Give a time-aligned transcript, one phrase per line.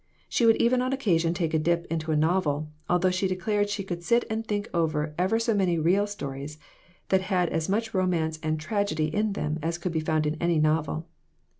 [0.27, 3.83] She would even on occasion take a dip into a novel, although she declared she
[3.83, 6.57] could sit and think over ever so many real stories,
[7.09, 10.57] that had as much romance and tragedy in them as could be found in any
[10.57, 11.07] novel.